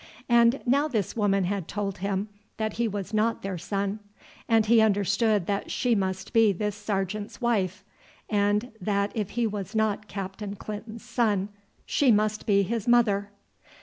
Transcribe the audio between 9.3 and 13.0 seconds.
he was not Captain Clinton's son she must be his